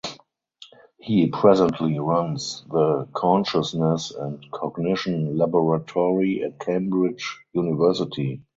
He 0.97 1.27
presently 1.27 1.99
runs 1.99 2.65
the 2.71 3.07
Consciousness 3.13 4.09
and 4.09 4.43
Cognition 4.49 5.37
Laboratory 5.37 6.41
at 6.43 6.57
Cambridge 6.59 7.39
University. 7.53 8.41